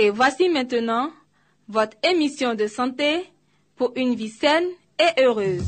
[0.00, 1.10] Et voici maintenant
[1.68, 3.24] votre émission de santé
[3.74, 4.62] pour une vie saine
[4.96, 5.64] et heureuse.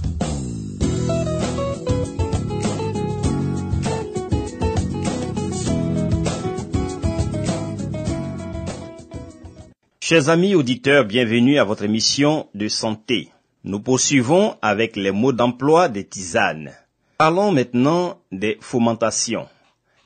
[10.00, 13.32] Chers amis auditeurs, bienvenue à votre émission de santé.
[13.64, 16.70] Nous poursuivons avec les mots d'emploi des tisanes.
[17.18, 19.48] Parlons maintenant des fomentations.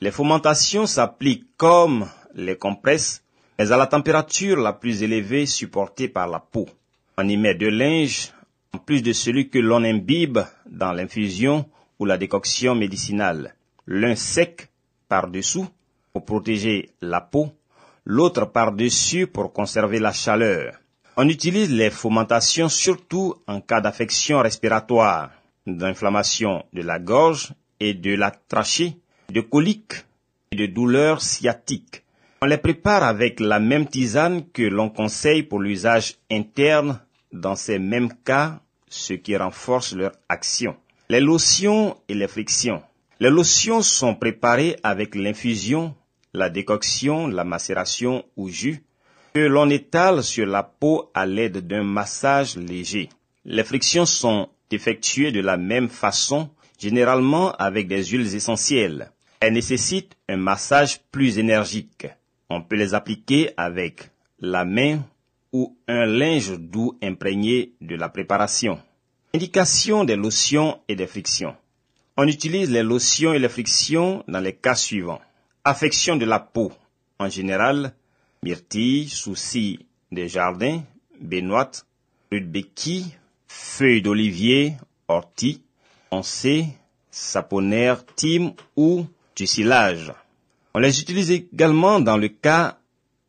[0.01, 3.21] Les fomentations s'appliquent comme les compresses,
[3.57, 6.67] mais à la température la plus élevée supportée par la peau.
[7.17, 8.33] On y met de linge,
[8.73, 10.39] en plus de celui que l'on imbibe
[10.69, 11.65] dans l'infusion
[11.99, 13.55] ou la décoction médicinale.
[13.87, 14.69] L'un sec
[15.07, 15.67] par-dessous
[16.11, 17.51] pour protéger la peau,
[18.05, 20.79] l'autre par-dessus pour conserver la chaleur.
[21.17, 25.31] On utilise les fomentations surtout en cas d'affection respiratoire,
[25.65, 28.97] d'inflammation de la gorge et de la trachée,
[29.29, 30.03] de coliques
[30.51, 32.04] et de douleurs sciatiques.
[32.45, 36.99] On les prépare avec la même tisane que l'on conseille pour l'usage interne
[37.33, 40.75] dans ces mêmes cas, ce qui renforce leur action.
[41.09, 42.83] Les lotions et les frictions.
[43.19, 45.95] Les lotions sont préparées avec l'infusion,
[46.35, 48.83] la décoction, la macération ou jus
[49.33, 53.09] que l'on étale sur la peau à l'aide d'un massage léger.
[53.45, 59.09] Les frictions sont effectuées de la même façon, généralement avec des huiles essentielles.
[59.39, 62.05] Elles nécessitent un massage plus énergique.
[62.49, 65.03] On peut les appliquer avec la main
[65.51, 68.79] ou un linge doux imprégné de la préparation.
[69.33, 71.55] Indication des lotions et des frictions.
[72.17, 75.21] On utilise les lotions et les frictions dans les cas suivants.
[75.63, 76.71] Affection de la peau.
[77.19, 77.93] En général,
[78.43, 80.83] myrtille, soucis des jardins,
[81.19, 81.85] bénoite,
[82.31, 83.15] rudbeckie,
[83.47, 84.75] feuilles d'olivier,
[85.07, 85.61] ortie,
[86.11, 86.67] oncée,
[87.11, 89.05] saponaire, thym ou
[89.35, 90.13] du silage.
[90.77, 92.79] On les utilise également dans le cas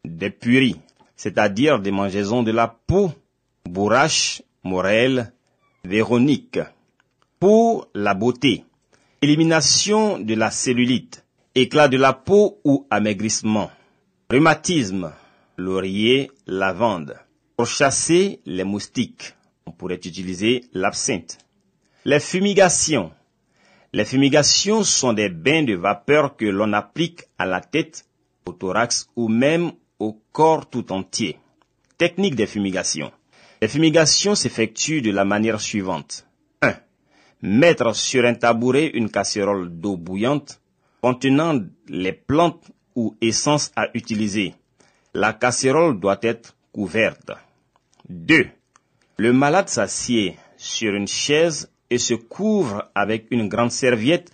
[0.05, 0.81] des puries,
[1.15, 3.13] c'est-à-dire des mangeaisons de la peau,
[3.65, 5.33] bourrache, morelle,
[5.85, 6.59] véronique.
[7.39, 8.65] Pour la beauté,
[9.23, 11.25] élimination de la cellulite,
[11.55, 13.71] éclat de la peau ou amaigrissement,
[14.29, 15.13] rhumatisme,
[15.57, 17.17] laurier, lavande.
[17.57, 19.37] Pour chasser les moustiques,
[19.67, 21.39] on pourrait utiliser l'absinthe.
[22.05, 23.13] Les fumigations.
[23.97, 28.05] Les fumigations sont des bains de vapeur que l'on applique à la tête,
[28.45, 31.39] au thorax ou même au corps tout entier.
[31.97, 33.11] Technique des fumigations.
[33.63, 36.27] Les fumigations s'effectuent de la manière suivante.
[36.61, 36.75] 1.
[37.41, 40.61] Mettre sur un tabouret une casserole d'eau bouillante
[41.01, 41.59] contenant
[41.89, 44.53] les plantes ou essences à utiliser.
[45.15, 47.31] La casserole doit être couverte.
[48.11, 48.47] 2.
[49.17, 54.31] Le malade s'assied sur une chaise et se couvre avec une grande serviette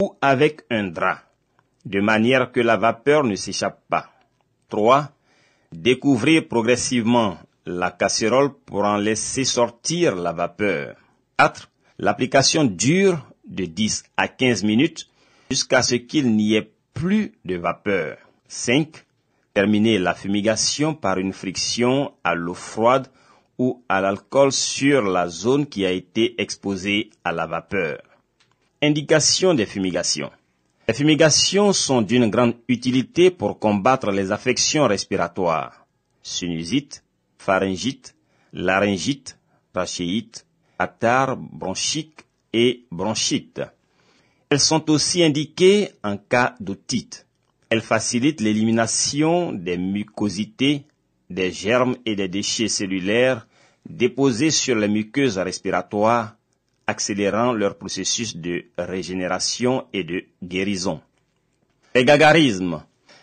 [0.00, 1.20] ou avec un drap,
[1.84, 4.10] de manière que la vapeur ne s'échappe pas.
[4.68, 5.10] 3.
[5.72, 10.96] Découvrir progressivement la casserole pour en laisser sortir la vapeur.
[11.38, 11.70] 4.
[11.98, 15.08] L'application dure de 10 à 15 minutes
[15.50, 18.18] jusqu'à ce qu'il n'y ait plus de vapeur.
[18.48, 18.88] 5.
[19.52, 23.08] Terminer la fumigation par une friction à l'eau froide
[23.60, 28.00] ou à l'alcool sur la zone qui a été exposée à la vapeur.
[28.80, 30.30] Indication des fumigations.
[30.88, 35.86] Les fumigations sont d'une grande utilité pour combattre les affections respiratoires.
[36.22, 37.04] Sinusite,
[37.36, 38.16] pharyngite,
[38.54, 39.36] laryngite,
[39.74, 40.46] trachéite,
[40.78, 42.20] catarrhe, bronchique
[42.54, 43.60] et bronchite.
[44.48, 47.26] Elles sont aussi indiquées en cas d'otite.
[47.68, 50.86] Elles facilitent l'élimination des mucosités,
[51.28, 53.46] des germes et des déchets cellulaires
[53.96, 56.36] déposés sur les muqueuses respiratoires,
[56.86, 61.00] accélérant leur processus de régénération et de guérison.
[61.94, 62.82] Les gagarismes.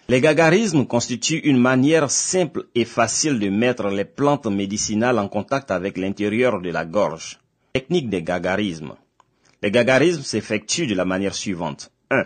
[0.10, 5.70] Les gagarismes constituent une manière simple et facile de mettre les plantes médicinales en contact
[5.72, 7.40] avec l'intérieur de la gorge.
[7.74, 8.96] Technique des gagarismes.
[9.62, 11.92] Les gagarismes s'effectuent de la manière suivante.
[12.10, 12.24] 1.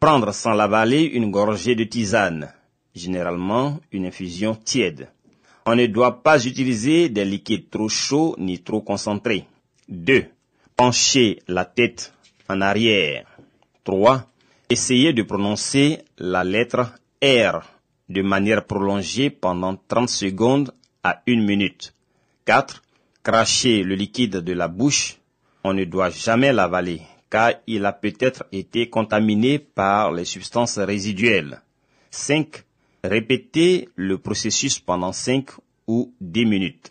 [0.00, 2.52] Prendre sans l'avaler une gorgée de tisane,
[2.94, 5.08] généralement une infusion tiède.
[5.68, 9.46] On ne doit pas utiliser des liquides trop chauds ni trop concentrés.
[9.88, 10.26] 2.
[10.76, 12.12] Pencher la tête
[12.48, 13.26] en arrière.
[13.82, 14.30] 3.
[14.70, 17.62] Essayez de prononcer la lettre R
[18.08, 20.72] de manière prolongée pendant 30 secondes
[21.02, 21.92] à 1 minute.
[22.44, 22.82] 4.
[23.24, 25.16] Cracher le liquide de la bouche.
[25.64, 31.60] On ne doit jamais l'avaler car il a peut-être été contaminé par les substances résiduelles.
[32.10, 32.65] 5.
[33.04, 35.50] Répétez le processus pendant 5
[35.86, 36.90] ou 10 minutes.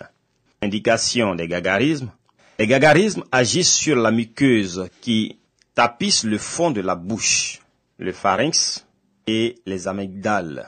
[0.62, 2.12] Indication des gagarismes.
[2.58, 5.38] Les gagarismes agissent sur la muqueuse qui
[5.74, 7.60] tapisse le fond de la bouche
[7.98, 8.86] le pharynx
[9.28, 10.68] et les amygdales.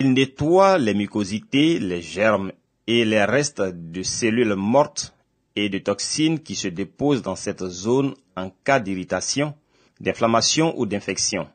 [0.00, 2.52] Il nettoie les mucosités, les germes
[2.86, 5.14] et les restes de cellules mortes
[5.56, 9.54] et de toxines qui se déposent dans cette zone en cas d'irritation,
[10.00, 11.48] d'inflammation ou d'infection.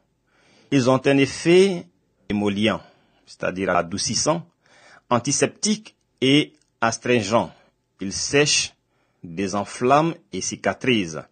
[0.71, 1.85] Ils ont un effet
[2.27, 2.79] émollient,
[3.25, 4.45] c'est-à-dire adoucissant,
[5.09, 7.49] antiseptique et astringent.
[8.01, 8.73] Ils sèchent,
[9.23, 11.23] désenflamment et cicatrisent.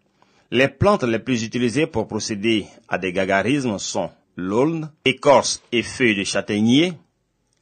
[0.52, 6.16] Les plantes les plus utilisées pour procéder à des gagarismes sont l'aulne, écorce et feuilles
[6.16, 6.94] de châtaignier,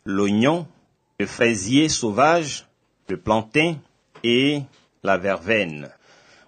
[0.05, 0.67] l'oignon,
[1.19, 2.67] le fraisier sauvage,
[3.07, 3.75] le plantain
[4.23, 4.61] et
[5.03, 5.89] la verveine.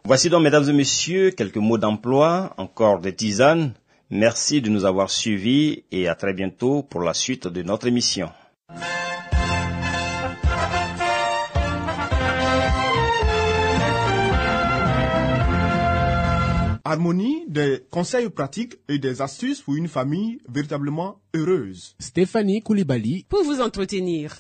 [0.04, 3.74] Voici donc, mesdames et messieurs, quelques mots d'emploi, encore des tisanes.
[4.14, 8.30] Merci de nous avoir suivis et à très bientôt pour la suite de notre émission.
[16.84, 21.96] Harmonie, des conseils pratiques et des astuces pour une famille véritablement heureuse.
[21.98, 24.36] Stéphanie Koulibaly pour vous entretenir.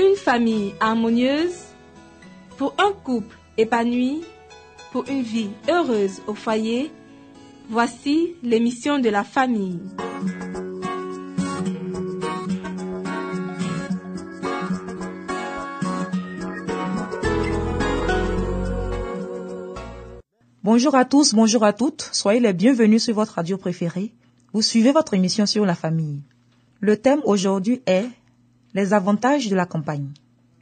[0.00, 1.58] Une famille harmonieuse,
[2.56, 4.22] pour un couple épanoui,
[4.92, 6.90] pour une vie heureuse au foyer,
[7.68, 9.78] voici l'émission de la famille.
[20.62, 24.12] Bonjour à tous, bonjour à toutes, soyez les bienvenus sur votre radio préférée.
[24.52, 26.22] Vous suivez votre émission sur la famille.
[26.80, 28.06] Le thème aujourd'hui est
[28.74, 30.08] les avantages de la campagne.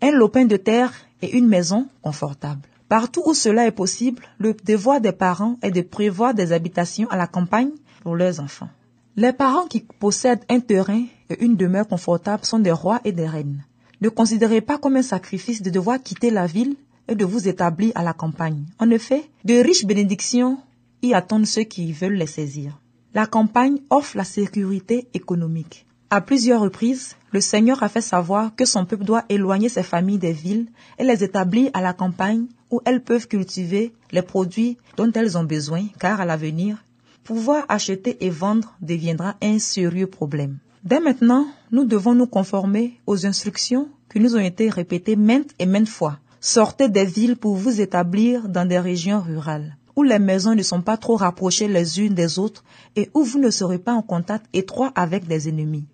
[0.00, 2.62] Un lopin de terre et une maison confortable.
[2.88, 7.16] Partout où cela est possible, le devoir des parents est de prévoir des habitations à
[7.16, 7.72] la campagne
[8.02, 8.70] pour leurs enfants.
[9.16, 13.26] Les parents qui possèdent un terrain et une demeure confortable sont des rois et des
[13.26, 13.64] reines.
[14.00, 16.76] Ne considérez pas comme un sacrifice de devoir quitter la ville
[17.08, 18.64] et de vous établir à la campagne.
[18.78, 20.58] En effet, de riches bénédictions
[21.02, 22.80] y attendent ceux qui veulent les saisir.
[23.12, 25.87] La campagne offre la sécurité économique.
[26.10, 30.16] À plusieurs reprises, le Seigneur a fait savoir que son peuple doit éloigner ses familles
[30.16, 30.68] des villes
[30.98, 35.44] et les établir à la campagne où elles peuvent cultiver les produits dont elles ont
[35.44, 36.82] besoin, car à l'avenir,
[37.24, 40.56] pouvoir acheter et vendre deviendra un sérieux problème.
[40.82, 45.66] Dès maintenant, nous devons nous conformer aux instructions qui nous ont été répétées maintes et
[45.66, 50.54] maintes fois Sortez des villes pour vous établir dans des régions rurales, où les maisons
[50.54, 52.64] ne sont pas trop rapprochées les unes des autres
[52.96, 55.84] et où vous ne serez pas en contact étroit avec des ennemis.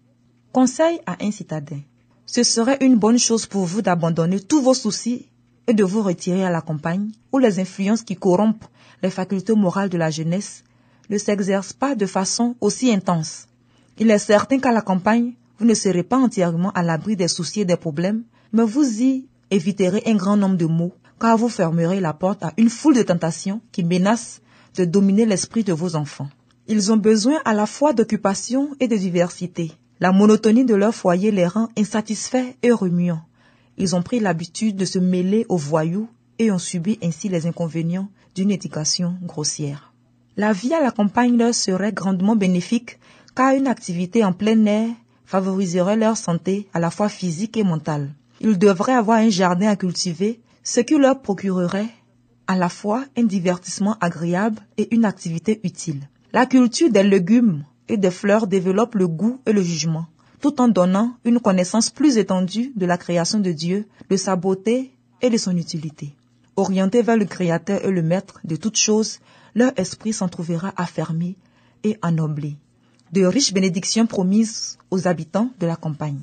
[0.54, 1.80] Conseil à un citadin.
[2.26, 5.26] Ce serait une bonne chose pour vous d'abandonner tous vos soucis
[5.66, 8.64] et de vous retirer à la campagne, où les influences qui corrompent
[9.02, 10.62] les facultés morales de la jeunesse
[11.10, 13.48] ne s'exercent pas de façon aussi intense.
[13.98, 17.62] Il est certain qu'à la campagne, vous ne serez pas entièrement à l'abri des soucis
[17.62, 21.98] et des problèmes, mais vous y éviterez un grand nombre de maux, car vous fermerez
[21.98, 24.40] la porte à une foule de tentations qui menacent
[24.76, 26.30] de dominer l'esprit de vos enfants.
[26.68, 29.72] Ils ont besoin à la fois d'occupation et de diversité.
[30.00, 33.22] La monotonie de leur foyer les rend insatisfaits et remuants.
[33.78, 36.08] Ils ont pris l'habitude de se mêler aux voyous
[36.40, 39.92] et ont subi ainsi les inconvénients d'une éducation grossière.
[40.36, 42.98] La vie à la campagne leur serait grandement bénéfique
[43.36, 44.90] car une activité en plein air
[45.26, 48.10] favoriserait leur santé à la fois physique et mentale.
[48.40, 51.88] Ils devraient avoir un jardin à cultiver, ce qui leur procurerait
[52.48, 56.08] à la fois un divertissement agréable et une activité utile.
[56.32, 60.06] La culture des légumes et des fleurs développe le goût et le jugement,
[60.40, 64.92] tout en donnant une connaissance plus étendue de la création de Dieu, de sa beauté
[65.22, 66.14] et de son utilité.
[66.56, 69.20] Orientés vers le Créateur et le Maître de toutes choses,
[69.54, 71.36] leur esprit s'en trouvera affermi
[71.82, 72.56] et ennoblé.
[73.12, 76.20] De riches bénédictions promises aux habitants de la campagne.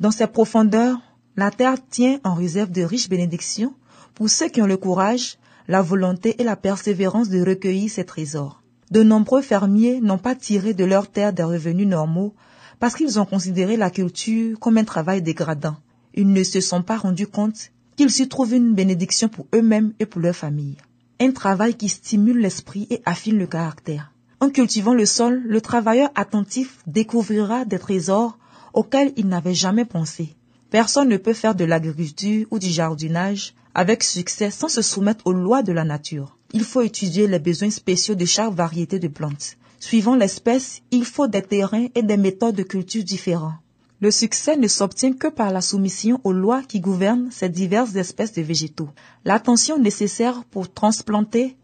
[0.00, 0.98] Dans ces profondeurs,
[1.36, 3.74] la terre tient en réserve de riches bénédictions
[4.14, 8.63] pour ceux qui ont le courage, la volonté et la persévérance de recueillir ces trésors.
[8.90, 12.34] De nombreux fermiers n'ont pas tiré de leur terre des revenus normaux
[12.80, 15.76] parce qu'ils ont considéré la culture comme un travail dégradant.
[16.14, 20.06] Ils ne se sont pas rendus compte qu'ils s'y trouvent une bénédiction pour eux-mêmes et
[20.06, 20.76] pour leur famille.
[21.20, 24.12] Un travail qui stimule l'esprit et affine le caractère.
[24.40, 28.36] En cultivant le sol, le travailleur attentif découvrira des trésors
[28.74, 30.34] auxquels il n'avait jamais pensé.
[30.70, 35.32] Personne ne peut faire de l'agriculture ou du jardinage avec succès sans se soumettre aux
[35.32, 36.36] lois de la nature.
[36.56, 39.56] Il faut étudier les besoins spéciaux de chaque variété de plantes.
[39.80, 43.56] Suivant l'espèce, il faut des terrains et des méthodes de culture différents.
[44.00, 48.34] Le succès ne s'obtient que par la soumission aux lois qui gouvernent ces diverses espèces
[48.34, 48.88] de végétaux.
[49.24, 51.56] L'attention nécessaire pour transplanter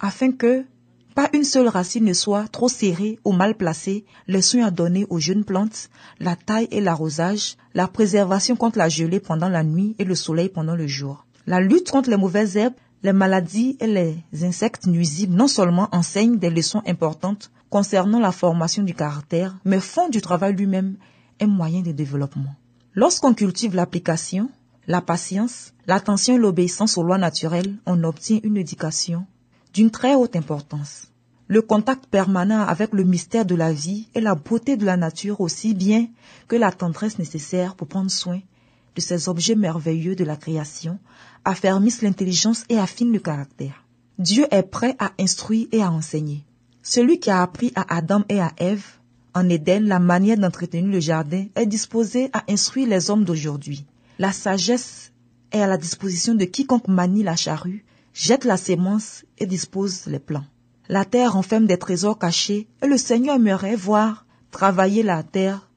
[0.00, 0.64] afin que
[1.14, 5.06] pas une seule racine ne soit trop serrée ou mal placée, les soins à donner
[5.08, 9.94] aux jeunes plantes, la taille et l'arrosage, la préservation contre la gelée pendant la nuit
[10.00, 11.26] et le soleil pendant le jour.
[11.46, 16.38] La lutte contre les mauvaises herbes, les maladies et les insectes nuisibles non seulement enseignent
[16.38, 20.96] des leçons importantes concernant la formation du caractère, mais font du travail lui-même
[21.40, 22.54] un moyen de développement.
[22.94, 24.48] Lorsqu'on cultive l'application,
[24.86, 29.26] la patience, l'attention et l'obéissance aux lois naturelles, on obtient une éducation
[29.74, 31.08] d'une très haute importance.
[31.48, 35.40] Le contact permanent avec le mystère de la vie et la beauté de la nature
[35.40, 36.08] aussi bien
[36.48, 38.40] que la tendresse nécessaire pour prendre soin
[38.96, 40.98] de ces objets merveilleux de la création
[41.44, 43.84] affermissent l'intelligence et affinent le caractère.
[44.18, 46.42] Dieu est prêt à instruire et à enseigner.
[46.82, 48.84] Celui qui a appris à Adam et à Ève
[49.34, 53.84] en Éden la manière d'entretenir le jardin est disposé à instruire les hommes d'aujourd'hui.
[54.18, 55.12] La sagesse
[55.52, 57.84] est à la disposition de quiconque manie la charrue
[58.14, 60.46] jette la sémence et dispose les plants.
[60.88, 65.68] La terre renferme des trésors cachés et le Seigneur aimerait voir travailler la terre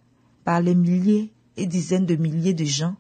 [0.46, 2.96] par les milliers et dizaines de milliers de gens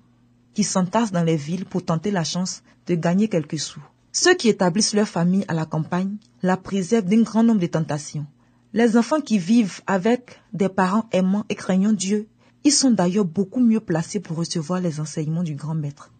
[0.59, 3.79] qui s'entassent dans les villes pour tenter la chance de gagner quelques sous.
[4.11, 8.25] Ceux qui établissent leur famille à la campagne la préservent d'un grand nombre de tentations.
[8.73, 12.27] Les enfants qui vivent avec des parents aimants et craignant Dieu,
[12.65, 16.11] ils sont d'ailleurs beaucoup mieux placés pour recevoir les enseignements du grand maître,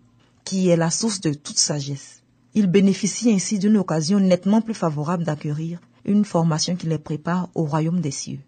[0.46, 2.22] qui est la source de toute sagesse.
[2.54, 7.66] Ils bénéficient ainsi d'une occasion nettement plus favorable d'acquérir une formation qui les prépare au
[7.66, 8.40] royaume des cieux.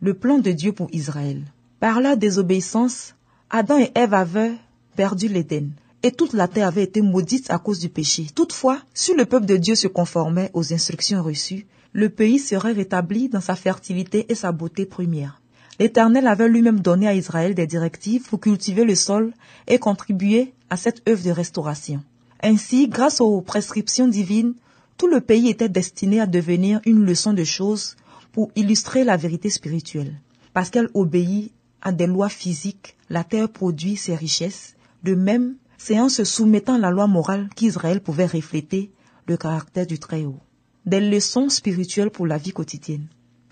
[0.00, 1.44] Le plan de Dieu pour Israël.
[1.78, 3.14] Par la désobéissance,
[3.48, 4.56] Adam et Ève avaient
[4.96, 5.68] perdu l'Éden
[6.02, 8.26] et toute la terre avait été maudite à cause du péché.
[8.34, 13.28] Toutefois, si le peuple de Dieu se conformait aux instructions reçues, le pays serait rétabli
[13.28, 15.40] dans sa fertilité et sa beauté première.
[15.78, 19.32] L'Éternel avait lui-même donné à Israël des directives pour cultiver le sol
[19.66, 22.02] et contribuer à cette œuvre de restauration.
[22.42, 24.54] Ainsi, grâce aux prescriptions divines,
[24.96, 27.96] tout le pays était destiné à devenir une leçon de choses
[28.32, 30.20] pour illustrer la vérité spirituelle.
[30.52, 34.75] Parce qu'elle obéit à des lois physiques, la terre produit ses richesses.
[35.06, 38.90] De même, c'est en se soumettant à la loi morale qu'Israël pouvait refléter
[39.28, 40.40] le caractère du Très-Haut.
[40.84, 43.06] Des leçons spirituelles pour la vie quotidienne.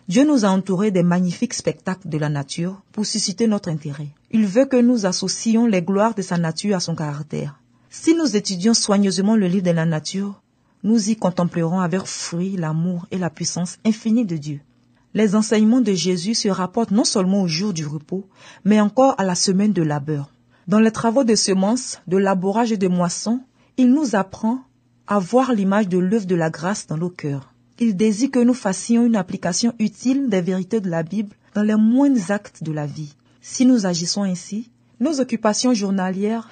[0.09, 4.09] Dieu nous a entourés des magnifiques spectacles de la nature pour susciter notre intérêt.
[4.33, 7.61] Il veut que nous associons les gloires de sa nature à son caractère.
[7.89, 10.43] Si nous étudions soigneusement le livre de la nature,
[10.83, 14.61] nous y contemplerons avec fruit l'amour et la puissance infinie de Dieu.
[15.15, 18.27] Les enseignements de Jésus se rapportent non seulement au jour du repos,
[18.65, 20.34] mais encore à la semaine de labeur.
[20.67, 23.41] Dans les travaux de semences, de labourage et de moisson,
[23.77, 24.61] il nous apprend
[25.07, 27.53] à voir l'image de l'œuvre de la grâce dans nos cœurs.
[27.79, 31.77] Il désire que nous fassions une application utile des vérités de la Bible dans les
[31.77, 33.15] moindres actes de la vie.
[33.43, 36.49] Si nous agissons ainsi, nos occupations journalières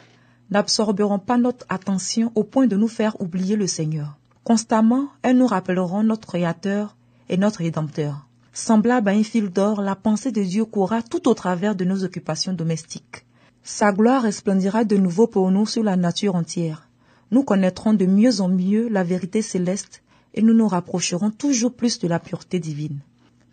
[0.50, 4.19] n'absorberont pas notre attention au point de nous faire oublier le Seigneur.
[4.45, 6.97] Constamment, elles nous rappelleront notre Créateur
[7.31, 8.26] et notre Rédempteur.
[8.52, 12.04] Semblable à un fil d'or, la pensée de Dieu courra tout au travers de nos
[12.04, 13.25] occupations domestiques.
[13.64, 16.88] Sa gloire resplendira de nouveau pour nous sur la nature entière.
[17.31, 20.02] Nous connaîtrons de mieux en mieux la vérité céleste
[20.35, 23.00] et nous nous rapprocherons toujours plus de la pureté divine.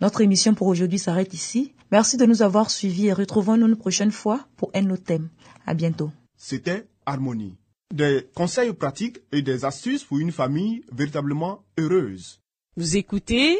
[0.02, 1.74] Notre émission pour aujourd'hui s'arrête ici.
[1.92, 5.30] Merci de nous avoir suivis et retrouvons-nous une prochaine fois pour un autre thème.
[5.66, 7.58] À bientôt c'était Harmonie.
[7.94, 12.40] Des conseils pratiques et des astuces pour une famille véritablement heureuse.
[12.78, 13.60] Vous écoutez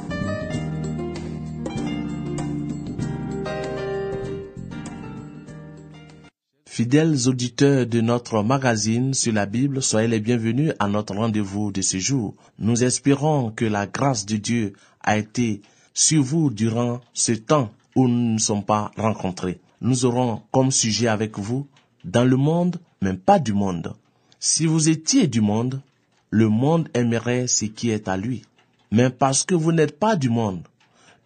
[6.73, 11.81] Fidèles auditeurs de notre magazine sur la Bible, soyez les bienvenus à notre rendez-vous de
[11.81, 12.33] ce jour.
[12.59, 15.61] Nous espérons que la grâce de Dieu a été
[15.93, 19.59] sur vous durant ce temps où nous ne sommes pas rencontrés.
[19.81, 21.67] Nous aurons comme sujet avec vous
[22.05, 23.93] dans le monde, mais pas du monde.
[24.39, 25.81] Si vous étiez du monde,
[26.29, 28.43] le monde aimerait ce qui est à lui.
[28.91, 30.65] Mais parce que vous n'êtes pas du monde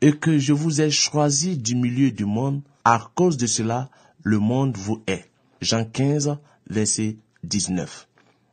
[0.02, 3.92] et que je vous ai choisi du milieu du monde, à cause de cela,
[4.24, 5.30] le monde vous est.
[5.66, 6.38] Jean 15,
[6.70, 8.08] verset 19.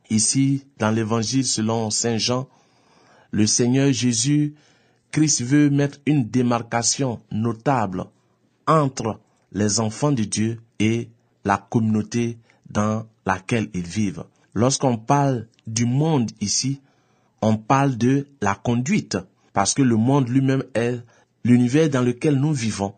[0.08, 2.48] Ici, dans l'évangile selon Saint Jean,
[3.32, 4.54] le Seigneur Jésus,
[5.10, 8.06] Christ veut mettre une démarcation notable
[8.66, 9.20] entre
[9.52, 11.10] les enfants de Dieu et
[11.44, 12.38] la communauté
[12.70, 14.24] dans laquelle ils vivent.
[14.54, 16.80] Lorsqu'on parle du monde ici,
[17.42, 19.18] on parle de la conduite,
[19.52, 21.02] parce que le monde lui-même est
[21.44, 22.94] l'univers dans lequel nous vivons.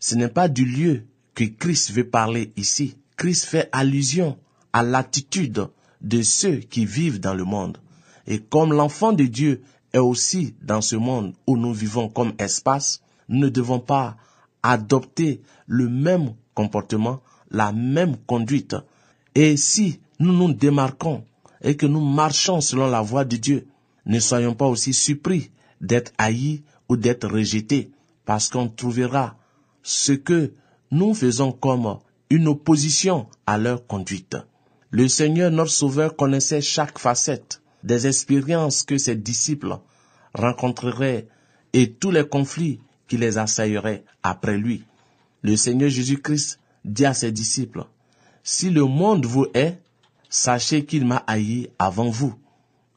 [0.00, 1.04] Ce n'est pas du lieu
[1.36, 2.96] que Christ veut parler ici.
[3.22, 4.36] Christ fait allusion
[4.72, 5.68] à l'attitude
[6.00, 7.78] de ceux qui vivent dans le monde.
[8.26, 9.62] Et comme l'enfant de Dieu
[9.92, 14.16] est aussi dans ce monde où nous vivons comme espace, nous ne devons pas
[14.64, 18.74] adopter le même comportement, la même conduite.
[19.36, 21.22] Et si nous nous démarquons
[21.60, 23.68] et que nous marchons selon la voie de Dieu,
[24.04, 27.92] ne soyons pas aussi surpris d'être haïs ou d'être rejetés,
[28.24, 29.36] parce qu'on trouvera
[29.84, 30.54] ce que
[30.90, 31.98] nous faisons comme
[32.32, 34.38] une opposition à leur conduite.
[34.90, 39.76] Le Seigneur notre Sauveur connaissait chaque facette des expériences que ses disciples
[40.32, 41.26] rencontreraient
[41.74, 44.84] et tous les conflits qui les assailleraient après lui.
[45.42, 47.84] Le Seigneur Jésus-Christ dit à ses disciples,
[48.42, 49.78] Si le monde vous hait,
[50.30, 52.34] sachez qu'il m'a haï avant vous.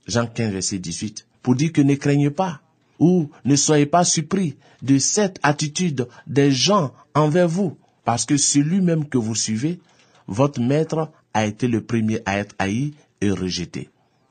[0.07, 1.27] Jean 15, verset 18.
[1.41, 2.61] Pour dire que ne craignez pas
[2.99, 8.79] ou ne soyez pas surpris de cette attitude des gens envers vous, parce que celui
[8.79, 9.79] même que vous suivez,
[10.27, 13.89] votre maître a été le premier à être haï et rejeté.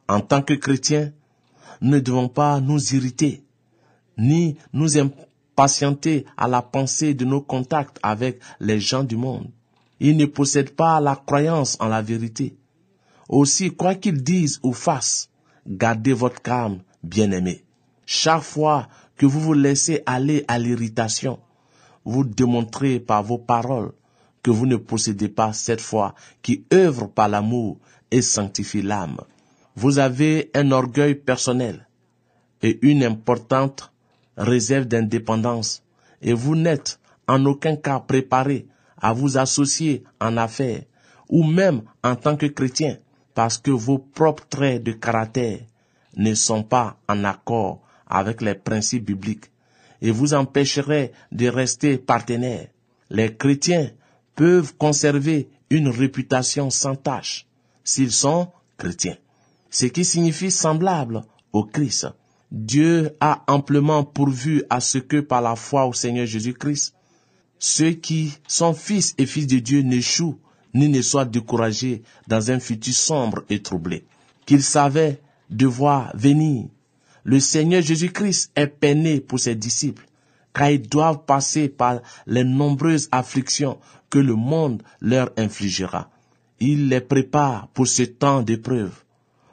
[0.08, 1.12] En tant que chrétiens,
[1.80, 3.44] nous ne devons pas nous irriter,
[4.16, 9.50] ni nous impatienter à la pensée de nos contacts avec les gens du monde.
[10.00, 12.56] Ils ne possèdent pas la croyance en la vérité.
[13.28, 15.30] Aussi, quoi qu'ils disent ou fassent,
[15.66, 17.64] gardez votre calme, bien-aimés.
[18.06, 21.38] Chaque fois que vous vous laissez aller à l'irritation,
[22.04, 23.92] vous démontrez par vos paroles
[24.42, 27.78] que vous ne possédez pas cette foi qui œuvre par l'amour
[28.10, 29.20] et sanctifie l'âme.
[29.74, 31.88] Vous avez un orgueil personnel
[32.62, 33.92] et une importante
[34.36, 35.82] réserve d'indépendance
[36.22, 38.66] et vous n'êtes en aucun cas préparé
[39.00, 40.82] à vous associer en affaires
[41.28, 42.98] ou même en tant que chrétien
[43.34, 45.60] parce que vos propres traits de caractère
[46.16, 49.50] ne sont pas en accord avec les principes bibliques
[50.04, 52.68] et vous empêcherez de rester partenaires.
[53.08, 53.90] Les chrétiens
[54.34, 57.46] peuvent conserver une réputation sans tâche
[57.84, 59.16] s'ils sont chrétiens,
[59.70, 61.22] ce qui signifie semblable
[61.54, 62.08] au Christ.
[62.52, 66.94] Dieu a amplement pourvu à ce que par la foi au Seigneur Jésus-Christ,
[67.58, 70.38] ceux qui sont fils et fils de Dieu n'échouent
[70.74, 74.04] ni ne soient découragés dans un futur sombre et troublé.
[74.44, 76.66] Qu'ils savaient devoir venir.
[77.24, 80.06] Le Seigneur Jésus-Christ est peiné pour ses disciples,
[80.52, 83.78] car ils doivent passer par les nombreuses afflictions
[84.10, 86.10] que le monde leur infligera.
[86.60, 88.92] Il les prépare pour ce temps d'épreuve,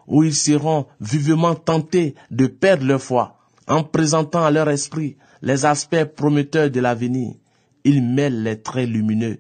[0.06, 5.66] où ils seront vivement tentés de perdre leur foi, en présentant à leur esprit les
[5.66, 7.36] aspects prometteurs de l'avenir.
[7.86, 9.40] Il mêle les traits lumineux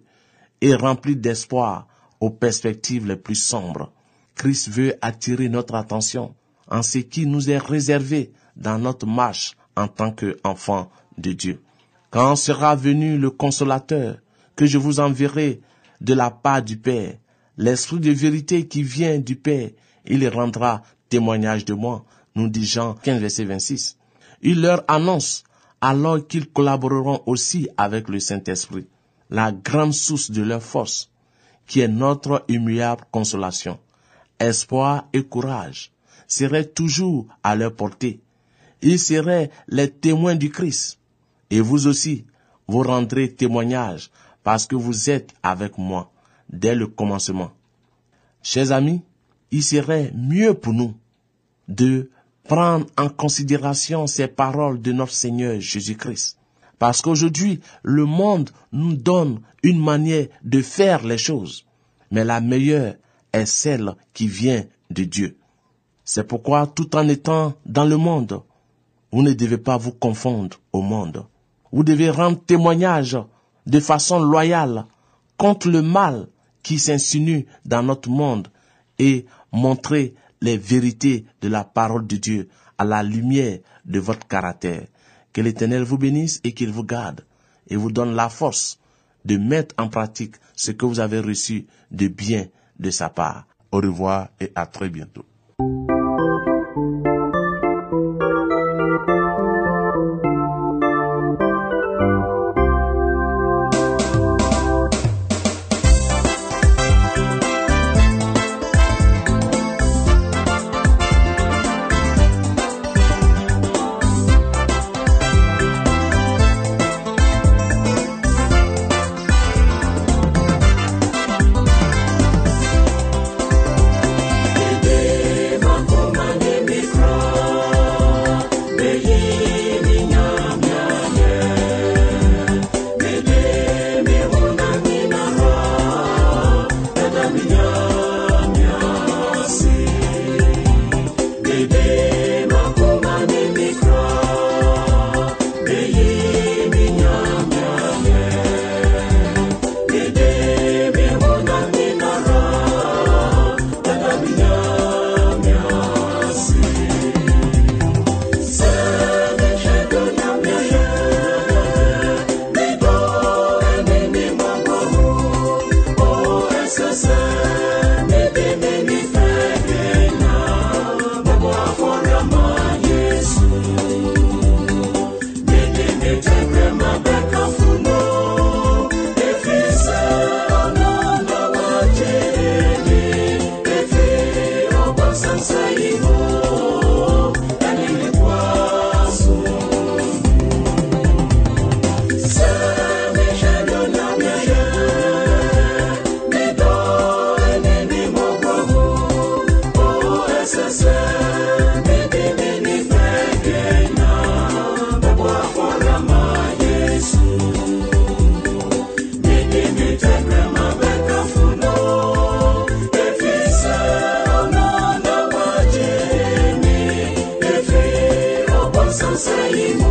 [0.61, 1.87] et remplis d'espoir
[2.21, 3.91] aux perspectives les plus sombres.
[4.35, 6.33] Christ veut attirer notre attention
[6.71, 11.61] en ce qui nous est réservé dans notre marche en tant qu'enfants de Dieu.
[12.09, 14.17] Quand sera venu le consolateur
[14.55, 15.61] que je vous enverrai
[15.99, 17.17] de la part du Père,
[17.57, 19.69] l'esprit de vérité qui vient du Père,
[20.05, 22.05] il rendra témoignage de moi,
[22.35, 23.97] nous dit Jean 15, verset 26.
[24.41, 25.43] Il leur annonce
[25.81, 28.87] alors qu'ils collaboreront aussi avec le Saint-Esprit,
[29.29, 31.09] la grande source de leur force,
[31.67, 33.77] qui est notre immuable consolation.
[34.39, 35.91] Espoir et courage
[36.31, 38.21] seraient toujours à leur portée.
[38.81, 40.97] Ils seraient les témoins du Christ.
[41.49, 42.25] Et vous aussi,
[42.67, 44.11] vous rendrez témoignage
[44.43, 46.11] parce que vous êtes avec moi
[46.49, 47.51] dès le commencement.
[48.41, 49.01] Chers amis,
[49.51, 50.95] il serait mieux pour nous
[51.67, 52.09] de
[52.45, 56.37] prendre en considération ces paroles de notre Seigneur Jésus-Christ.
[56.79, 61.65] Parce qu'aujourd'hui, le monde nous donne une manière de faire les choses.
[62.09, 62.95] Mais la meilleure
[63.33, 65.37] est celle qui vient de Dieu.
[66.03, 68.41] C'est pourquoi, tout en étant dans le monde,
[69.11, 71.25] vous ne devez pas vous confondre au monde.
[71.71, 73.17] Vous devez rendre témoignage
[73.67, 74.85] de façon loyale
[75.37, 76.27] contre le mal
[76.63, 78.49] qui s'insinue dans notre monde
[78.99, 84.87] et montrer les vérités de la parole de Dieu à la lumière de votre caractère.
[85.33, 87.25] Que l'Éternel vous bénisse et qu'il vous garde
[87.67, 88.79] et vous donne la force
[89.23, 92.47] de mettre en pratique ce que vous avez reçu de bien
[92.79, 93.45] de sa part.
[93.71, 95.25] Au revoir et à très bientôt.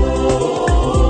[0.03, 1.10] oh, oh, oh.